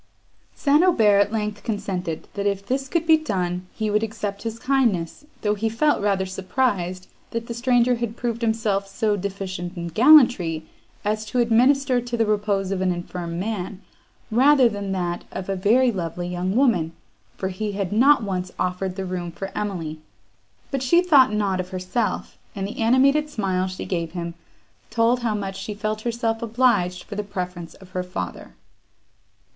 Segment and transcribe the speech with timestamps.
[0.55, 0.83] St.
[0.83, 5.25] Aubert at length consented, that, if this could be done, he would accept his kindness,
[5.43, 10.65] though he felt rather surprised, that the stranger had proved himself so deficient in gallantry,
[11.05, 13.79] as to administer to the repose of an infirm man,
[14.31, 16.93] rather than to that of a very lovely young woman,
[17.37, 19.99] for he had not once offered the room for Emily.
[20.71, 24.33] But she thought not of herself, and the animated smile she gave him,
[24.89, 28.55] told how much she felt herself obliged for the preference of her father.